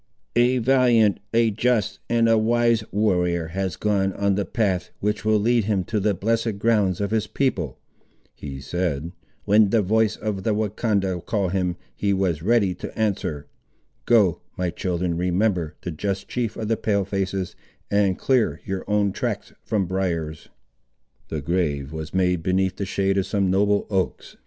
[0.35, 5.37] "A valiant, a just, and a wise warrior has gone on the path, which will
[5.37, 7.77] lead him to the blessed grounds of his people!"
[8.33, 9.11] he said.
[9.45, 13.45] "When the voice of the Wahcondah called him, he was ready to answer.
[14.07, 17.55] Go, my children; remember the just chief of the Pale faces,
[17.91, 20.49] and clear your own tracks from briars."
[21.27, 24.35] The grave was made beneath the shade of some noble oaks.